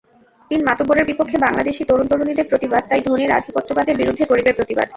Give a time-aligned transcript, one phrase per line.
[0.51, 4.87] তিন মাতব্বরের বিপক্ষে বাংলাদেশি তরুণ-তরুণীদের প্রতিবাদ তাই ধনীর আধিপত্যবাদের বিরুদ্ধে গরিবের প্রতিবাদ।